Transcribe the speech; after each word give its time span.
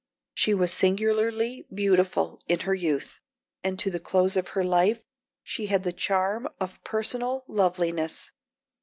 She 0.33 0.55
was 0.55 0.73
singularly 0.73 1.67
beautiful 1.71 2.41
in 2.47 2.61
her 2.61 2.73
youth, 2.73 3.19
and 3.63 3.77
to 3.77 3.91
the 3.91 3.99
close 3.99 4.35
of 4.35 4.47
her 4.57 4.63
life 4.63 5.03
she 5.43 5.67
had 5.67 5.83
the 5.83 5.93
charm 5.93 6.47
of 6.59 6.83
personal 6.83 7.43
loveliness. 7.47 8.31